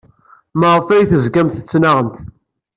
[0.59, 2.17] Maɣef ay tezgamt tettnaɣemt?